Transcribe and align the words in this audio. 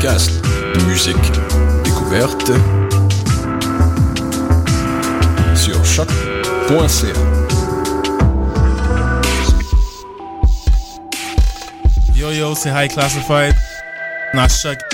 podcast 0.00 0.30
Musique 0.86 1.14
Découverte 1.84 2.52
sur 5.54 5.84
choc.ca. 5.84 7.12
Yo 12.14 12.30
yo, 12.30 12.54
c'est 12.54 12.70
High 12.70 12.90
Classified. 12.90 13.54
Not 14.32 14.48
Choc 14.48 14.89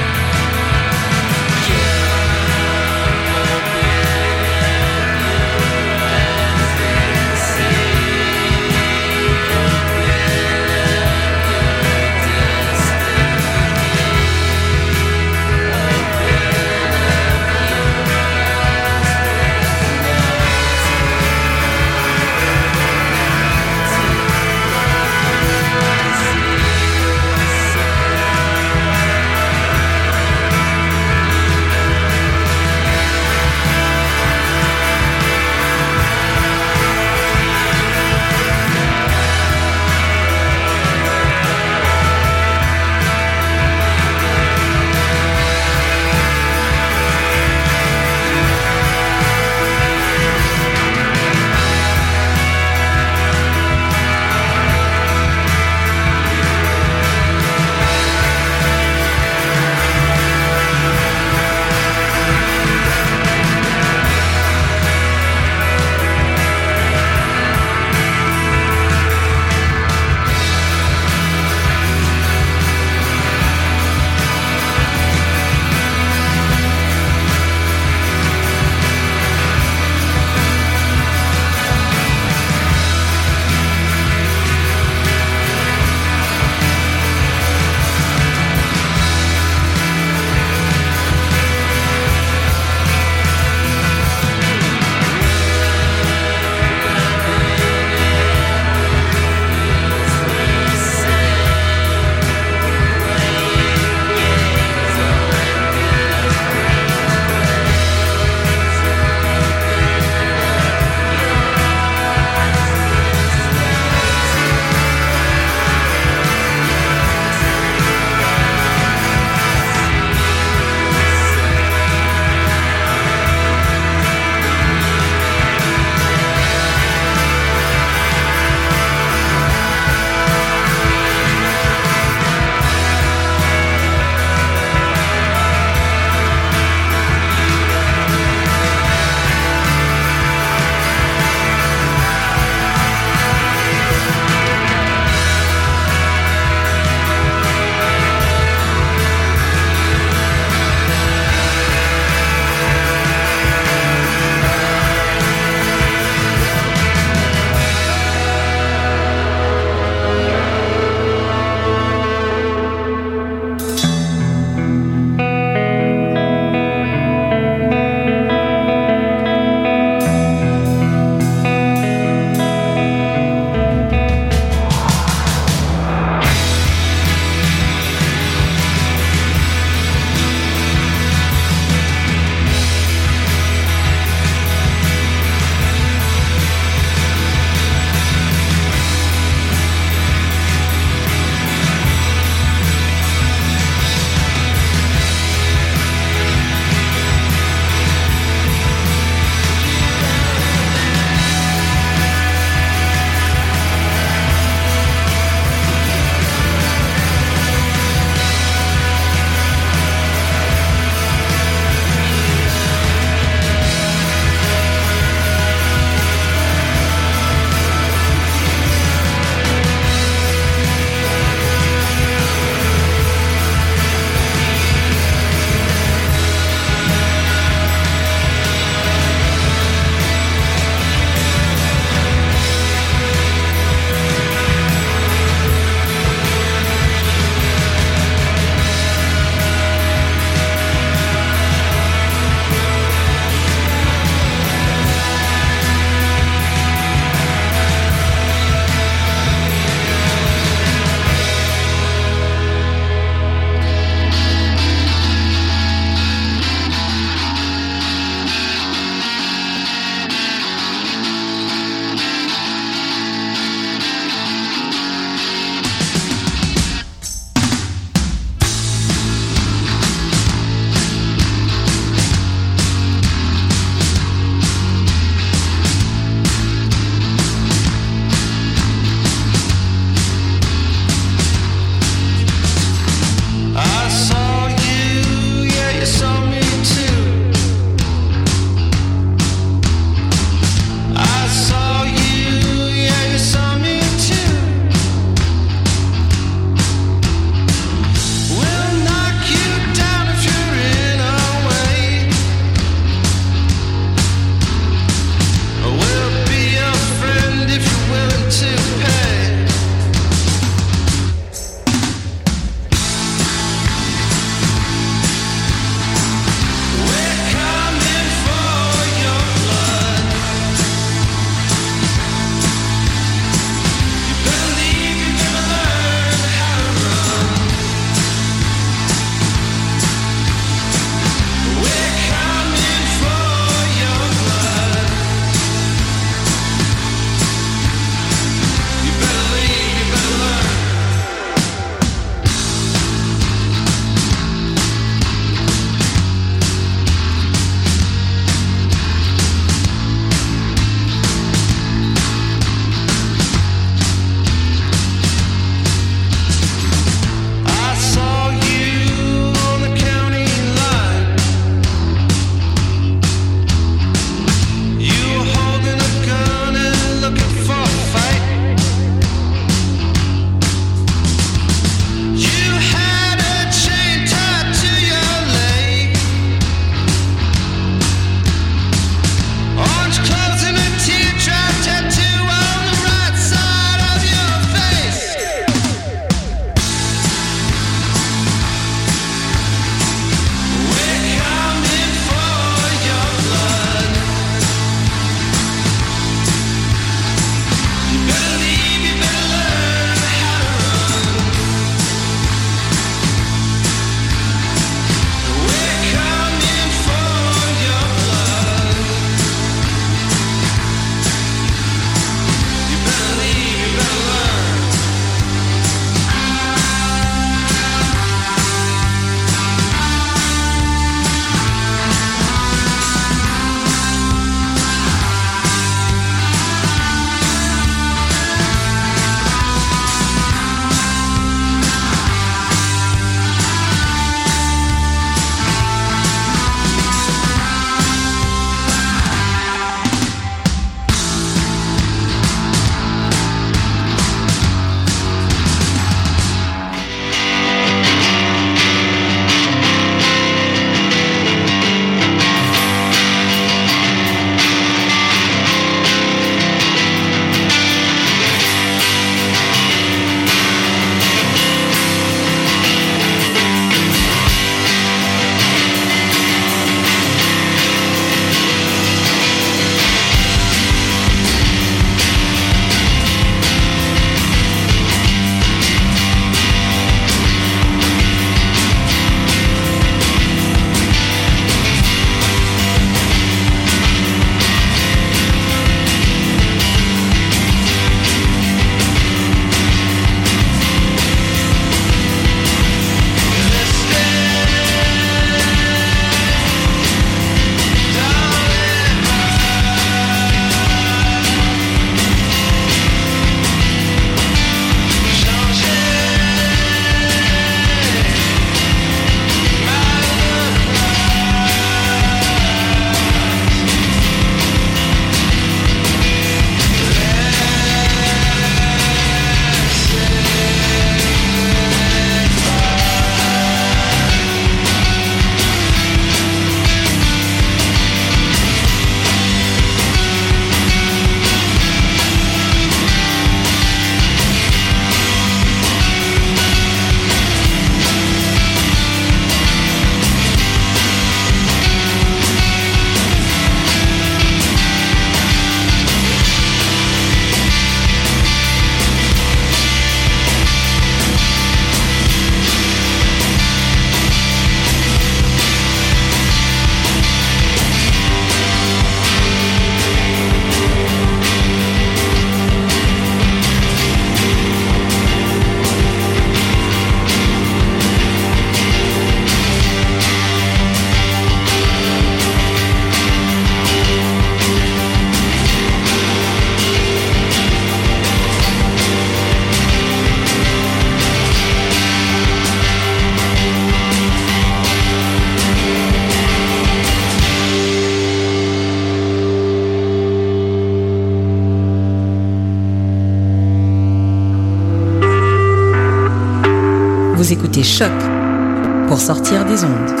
sortir 599.04 599.44
des 599.44 599.62
ondes. 599.62 600.00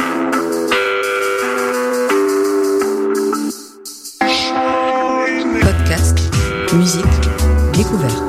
Podcast, 5.60 6.18
musique, 6.72 7.04
découverte. 7.74 8.23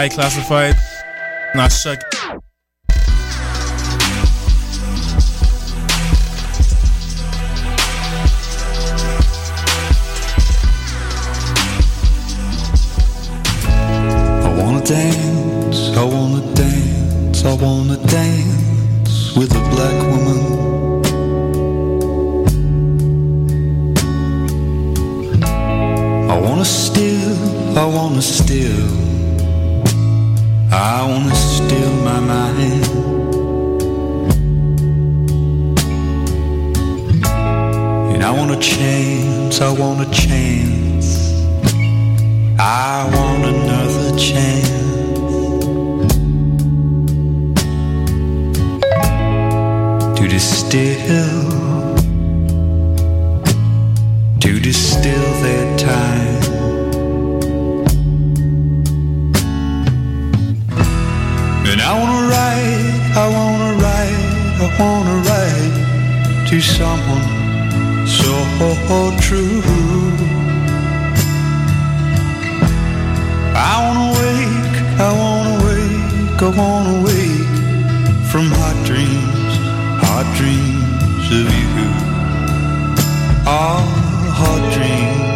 High 0.00 0.08
Klassified. 0.08 0.79
chance, 38.60 39.60
I 39.60 39.72
want 39.72 40.06
a 40.06 40.10
chance. 40.10 41.32
I 42.58 43.08
want 43.14 43.44
another 43.44 44.16
chance. 44.18 44.68
To 50.18 50.28
distill, 50.28 51.50
to 54.40 54.60
distill 54.60 55.32
their 55.42 55.78
time. 55.78 56.40
And 61.70 61.80
I 61.80 61.92
wanna 61.98 62.28
write, 62.28 63.16
I 63.16 63.26
wanna 63.36 63.72
write, 63.82 64.20
I 64.60 64.68
wanna 64.78 65.16
write 65.28 66.48
to 66.48 66.60
someone 66.60 67.39
so 68.10 68.34
true. 69.20 69.62
I 73.54 73.74
wanna 73.84 74.08
wake, 74.20 74.76
I 74.98 75.10
wanna 75.20 75.64
wake, 75.64 76.42
I 76.42 76.48
wanna 76.58 77.02
wake 77.06 77.54
from 78.30 78.46
hot 78.58 78.76
dreams, 78.84 79.54
hot 80.02 80.26
dreams 80.36 81.26
of 81.38 81.46
you. 81.54 81.90
Ah, 83.46 83.80
hot 84.38 84.62
dreams. 84.74 85.29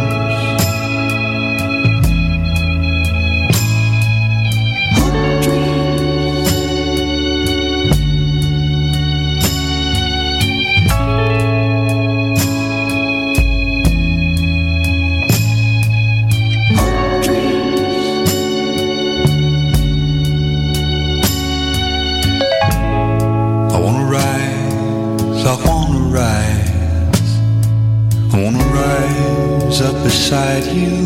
beside 30.25 30.65
you. 30.73 31.05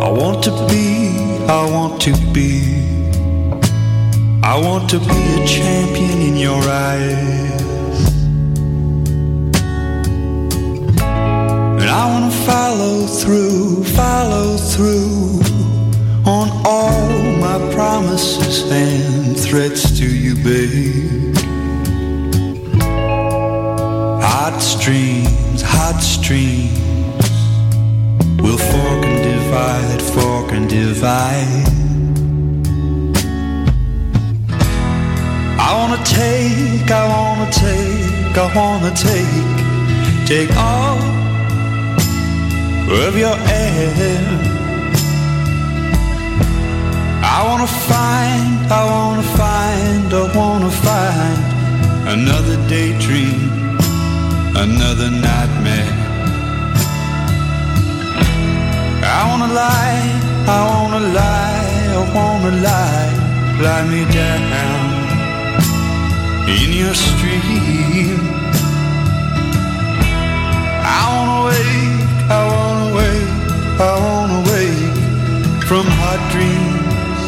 I 0.00 0.08
want 0.08 0.42
to 0.44 0.52
be, 0.70 1.44
I 1.46 1.70
want 1.70 2.00
to 2.00 2.12
be, 2.32 2.62
I 4.42 4.58
want 4.58 4.88
to 4.90 4.98
be 4.98 5.22
a 5.38 5.46
champion 5.46 6.18
in 6.28 6.36
your 6.38 6.62
eyes. 6.62 8.00
And 11.80 11.90
I 12.00 12.04
want 12.12 12.32
to 12.32 12.38
follow 12.46 13.06
through, 13.06 13.84
follow 13.84 14.56
through 14.56 15.42
on 16.24 16.48
all 16.64 17.36
my 17.36 17.58
promises 17.74 18.62
and 18.72 19.38
threats 19.38 19.98
to 19.98 20.06
you, 20.06 20.34
babe. 20.36 21.05
Hot 24.56 24.62
streams, 24.62 25.60
hot 25.60 26.00
streams 26.00 26.72
will 28.40 28.56
fork 28.56 29.04
and 29.04 29.22
divide, 29.22 30.00
fork 30.00 30.52
and 30.52 30.66
divide. 30.66 31.68
I 35.60 35.74
wanna 35.76 36.02
take, 36.04 36.90
I 36.90 37.04
wanna 37.06 37.50
take, 37.52 38.38
I 38.38 38.46
wanna 38.56 38.92
take, 38.96 39.56
take 40.26 40.50
all 40.56 40.96
of 43.04 43.18
your 43.18 43.36
air. 43.36 44.24
I 47.22 47.44
wanna 47.46 47.66
find, 47.66 48.72
I 48.72 48.84
wanna 48.90 49.22
find, 49.36 50.14
I 50.14 50.34
wanna 50.34 50.70
find 50.70 51.38
another 52.08 52.56
daydream, 52.70 53.65
another 54.58 55.10
nightmare. 55.10 55.92
I 59.04 59.20
wanna 59.28 59.52
lie, 59.52 60.04
I 60.48 60.60
wanna 60.70 61.02
lie, 61.20 61.68
I 61.94 62.02
wanna 62.16 62.52
lie, 62.68 63.12
lie 63.64 63.84
me 63.92 64.02
down 64.20 64.90
in 66.48 66.72
your 66.72 66.94
stream. 66.94 68.20
I 70.98 71.02
wanna 71.12 71.38
wake, 71.48 72.00
I 72.38 72.40
wanna 72.52 72.88
wake, 72.98 73.32
I 73.88 73.92
wanna 74.06 74.40
wake 74.50 74.96
from 75.68 75.84
hot 76.00 76.20
dreams. 76.32 77.22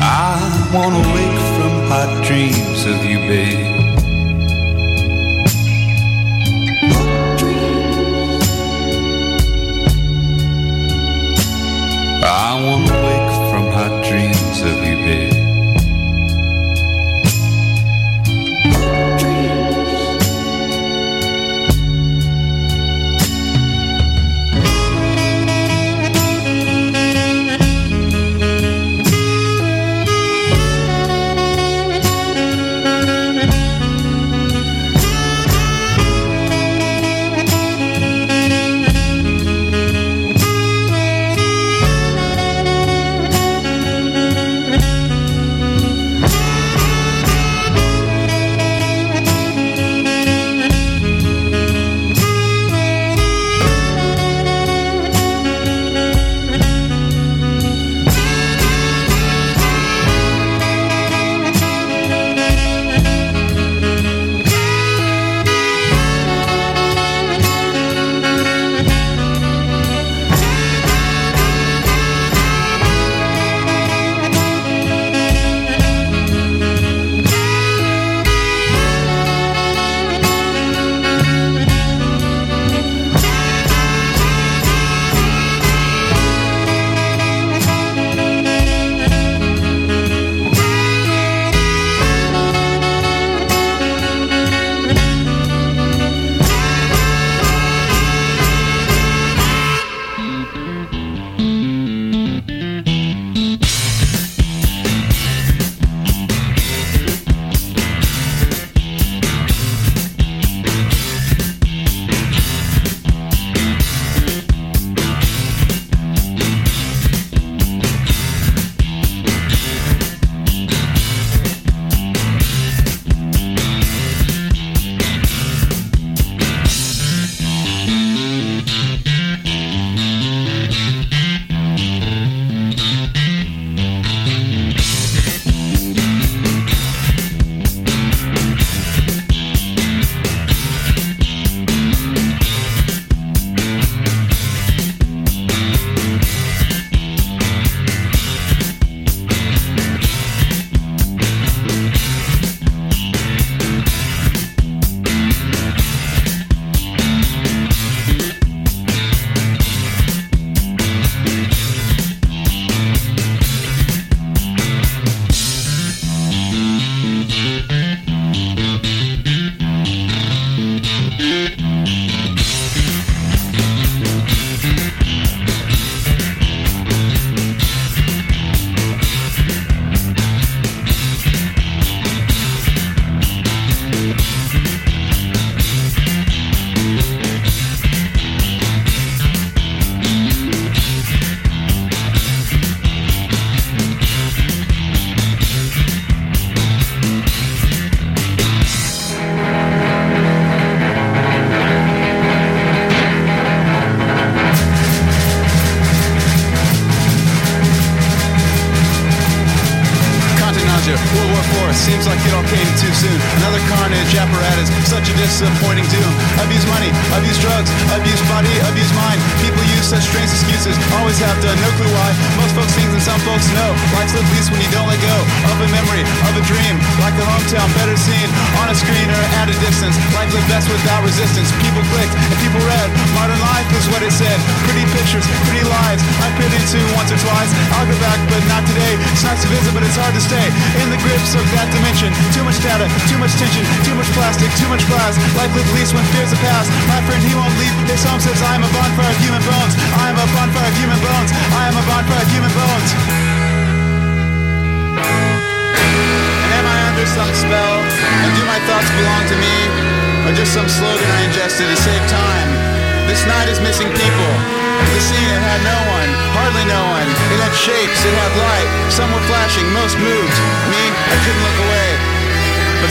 I 0.00 0.34
wanna 0.74 1.02
wake 1.14 1.57
hot 1.88 2.22
dreams 2.22 2.84
of 2.84 3.02
you, 3.02 3.18
babe. 3.30 3.64
I 12.22 12.60
wanna 12.62 12.96
wake 13.08 13.32
from 13.50 13.72
hot 13.72 14.04
dreams 14.04 14.60
of 14.60 14.76
you, 14.86 14.96
babe. 15.06 15.37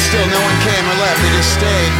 Still, 0.08 0.24
no 0.32 0.40
one 0.40 0.58
came 0.64 0.86
or 0.88 0.98
left, 1.04 1.20
they 1.20 1.32
just 1.36 1.52
stayed. 1.52 1.92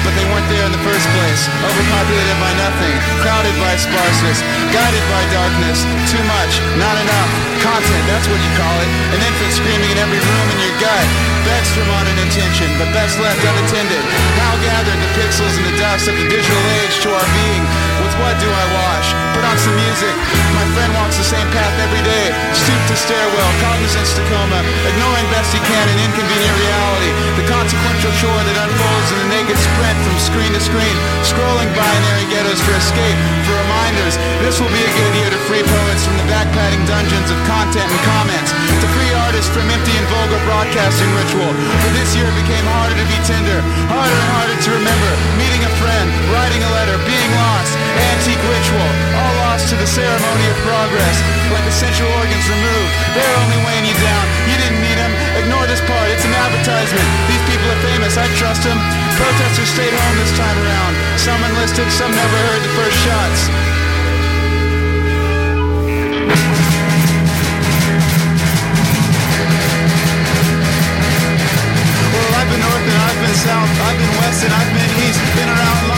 But 0.00 0.16
they 0.16 0.24
weren't 0.32 0.48
there 0.48 0.64
in 0.64 0.72
the 0.72 0.80
first 0.80 1.04
place. 1.12 1.44
Overpopulated 1.60 2.38
by 2.40 2.52
nothing, 2.56 2.96
crowded 3.20 3.52
by 3.60 3.76
sparseness, 3.76 4.40
guided 4.72 5.04
by 5.12 5.22
darkness. 5.28 5.84
Too 6.08 6.24
much, 6.24 6.56
not 6.80 6.96
enough. 6.96 7.30
Content, 7.60 8.04
that's 8.08 8.24
what 8.32 8.40
you 8.40 8.52
call 8.56 8.76
it. 8.80 8.88
An 9.12 9.20
infant 9.20 9.52
screaming 9.52 9.92
in 9.92 9.98
every 10.00 10.16
room 10.16 10.46
in 10.56 10.58
your 10.64 10.76
gut. 10.80 11.39
Begs 11.40 11.72
for 11.72 11.84
modern 11.88 12.18
attention, 12.28 12.68
but 12.76 12.92
best 12.92 13.16
left 13.16 13.40
unattended. 13.40 14.02
How 14.36 14.54
gathered 14.60 15.00
the 15.00 15.10
pixels 15.16 15.56
and 15.56 15.64
the 15.64 15.76
dust 15.80 16.04
of 16.04 16.14
the 16.14 16.26
digital 16.28 16.64
age 16.84 17.00
to 17.00 17.08
our 17.08 17.28
being. 17.32 17.64
With 18.04 18.12
what 18.20 18.36
do 18.40 18.48
I 18.48 18.64
wash? 18.76 19.08
Put 19.32 19.44
on 19.48 19.56
some 19.56 19.76
music. 19.88 20.14
My 20.52 20.66
friend 20.76 20.92
walks 21.00 21.16
the 21.16 21.24
same 21.24 21.48
path 21.52 21.72
every 21.80 22.02
day. 22.04 22.32
Stoop 22.52 22.80
to 22.92 22.96
stairwell, 22.96 23.50
cognizance 23.64 24.12
to 24.20 24.22
coma, 24.28 24.60
ignoring 24.84 25.26
best 25.32 25.52
he 25.56 25.60
can 25.64 25.86
an 25.88 25.98
inconvenient 26.04 26.56
reality. 26.60 27.10
The 27.40 27.46
consequential 27.48 28.12
chore 28.20 28.42
that 28.44 28.58
unfolds 28.60 29.08
in 29.12 29.18
the 29.24 29.28
naked 29.40 29.56
sprint 29.56 29.98
from 30.04 30.16
screen 30.20 30.52
to 30.52 30.60
screen, 30.60 30.96
scrolling 31.24 31.70
binary 31.72 32.26
ghettos 32.28 32.60
for 32.60 32.76
escape, 32.76 33.18
for 33.48 33.56
reminders. 33.64 34.20
This 34.44 34.60
will 34.60 34.72
be 34.72 34.82
a 34.84 34.92
good 34.92 35.12
year 35.24 35.30
to 35.32 35.40
free 35.48 35.64
poets 35.64 36.02
from 36.04 36.16
the 36.20 36.26
backpatting 36.28 36.84
dungeons 36.84 37.32
of 37.32 37.38
content 37.48 37.88
and 37.88 38.02
comments, 38.04 38.52
to 38.52 38.86
free 38.92 39.12
artists 39.28 39.48
from 39.52 39.64
empty 39.72 39.94
and 39.96 40.08
vulgar 40.12 40.40
broadcasting 40.44 41.08
For 41.30 41.92
this 41.94 42.10
year 42.18 42.26
it 42.26 42.34
became 42.42 42.66
harder 42.66 42.98
to 42.98 43.06
be 43.06 43.14
tender, 43.22 43.62
harder 43.86 44.18
and 44.18 44.30
harder 44.34 44.56
to 44.66 44.70
remember. 44.74 45.10
Meeting 45.38 45.62
a 45.62 45.70
friend, 45.78 46.10
writing 46.34 46.58
a 46.58 46.70
letter, 46.74 46.98
being 47.06 47.30
lost, 47.38 47.78
antique 48.10 48.42
ritual, 48.42 48.90
all 49.14 49.34
lost 49.46 49.70
to 49.70 49.78
the 49.78 49.86
ceremony 49.86 50.46
of 50.50 50.58
progress. 50.66 51.22
Like 51.54 51.62
essential 51.70 52.10
organs 52.18 52.42
removed, 52.50 52.90
they're 53.14 53.36
only 53.46 53.62
weighing 53.62 53.86
you 53.86 53.94
down. 54.02 54.24
You 54.50 54.58
didn't 54.58 54.82
need 54.82 54.98
them. 54.98 55.12
Ignore 55.46 55.70
this 55.70 55.78
part, 55.86 56.10
it's 56.10 56.26
an 56.26 56.34
advertisement. 56.34 57.06
These 57.30 57.44
people 57.46 57.68
are 57.78 57.82
famous, 57.94 58.18
I 58.18 58.26
trust 58.34 58.66
them. 58.66 58.78
Protesters 59.14 59.70
stayed 59.70 59.94
home 59.94 60.16
this 60.18 60.34
time 60.34 60.58
around. 60.66 60.92
Some 61.14 61.38
enlisted, 61.46 61.86
some 61.94 62.10
never 62.10 62.38
heard 62.50 62.62
the 62.66 62.74
first 62.74 62.98
shots. 63.06 63.46
I've 73.90 73.98
been 73.98 74.16
west 74.18 74.44
and 74.44 74.52
I've 74.52 74.72
been 74.72 74.90
east. 75.02 75.18
Been 75.34 75.48
around 75.48 75.89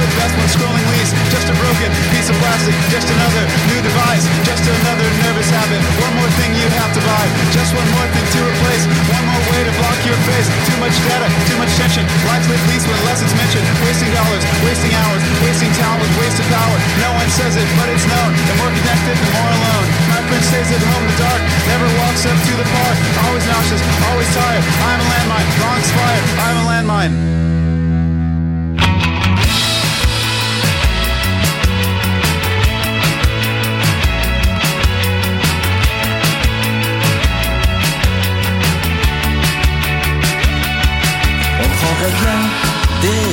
lived 0.00 0.16
best 0.16 0.32
when 0.34 0.48
scrolling 0.48 0.86
least. 0.96 1.12
Just 1.28 1.46
a 1.52 1.56
broken 1.60 1.92
piece 2.10 2.28
of 2.32 2.36
plastic, 2.40 2.74
just 2.88 3.06
another 3.12 3.44
new 3.68 3.80
device, 3.84 4.24
just 4.48 4.64
another 4.64 5.06
nervous 5.28 5.52
habit. 5.52 5.80
One 6.00 6.14
more 6.16 6.32
thing 6.40 6.56
you 6.56 6.66
have 6.80 6.92
to 6.96 7.02
buy, 7.04 7.24
just 7.52 7.76
one 7.76 7.86
more 7.92 8.08
thing 8.16 8.24
to 8.24 8.40
replace. 8.40 8.84
One 9.12 9.24
more 9.28 9.44
way 9.52 9.60
to 9.68 9.72
block 9.76 9.98
your 10.08 10.16
face. 10.24 10.48
Too 10.66 10.78
much 10.80 10.96
data, 11.04 11.28
too 11.46 11.58
much 11.60 11.72
tension. 11.76 12.02
Life's 12.24 12.48
lived 12.48 12.64
least 12.72 12.88
when 12.88 12.98
less 13.04 13.20
is 13.20 13.32
mentioned. 13.36 13.66
Wasting 13.84 14.10
dollars, 14.16 14.42
wasting 14.64 14.92
hours, 14.96 15.22
wasting 15.44 15.70
talent 15.76 16.00
with 16.00 16.12
wasted 16.16 16.48
power. 16.48 16.76
No 17.04 17.10
one 17.20 17.28
says 17.28 17.54
it, 17.60 17.68
but 17.76 17.92
it's 17.92 18.06
known. 18.08 18.32
The 18.48 18.56
more 18.56 18.72
connected, 18.72 19.16
the 19.20 19.30
more 19.36 19.52
alone. 19.52 19.86
My 20.08 20.20
friend 20.24 20.42
stays 20.48 20.70
at 20.72 20.80
home 20.80 21.04
in 21.04 21.10
the 21.12 21.18
dark, 21.20 21.40
never 21.68 21.86
walks 22.00 22.24
up 22.24 22.38
to 22.40 22.52
the 22.56 22.66
park. 22.66 22.96
Always 23.28 23.44
nauseous, 23.44 23.82
always 24.08 24.30
tired. 24.32 24.64
I'm 24.64 24.98
a 24.98 25.06
landmine, 25.12 25.48
wrong 25.60 25.82
spire. 25.84 26.22
I'm 26.40 26.56
a 26.56 26.64
landmine. 26.72 27.49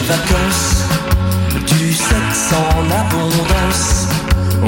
vacances, 0.08 0.86
du 1.68 1.94
sexe 1.94 2.54
en 2.54 2.92
abondance. 2.92 3.97